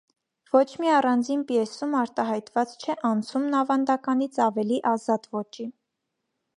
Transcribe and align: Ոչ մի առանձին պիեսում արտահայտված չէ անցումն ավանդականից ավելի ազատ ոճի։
Ոչ 0.53 0.63
մի 0.83 0.87
առանձին 0.99 1.43
պիեսում 1.51 1.93
արտահայտված 1.99 2.73
չէ 2.85 2.97
անցումն 3.13 3.61
ավանդականից 3.61 4.43
ավելի 4.49 4.85
ազատ 4.97 5.33
ոճի։ 5.43 5.73